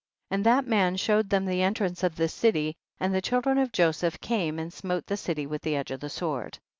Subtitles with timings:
[0.31, 0.39] 10.
[0.39, 3.71] And that man showed them the entrance of the city, and the child ren of
[3.71, 6.57] Joseph came and smote the city with the edge of the sword.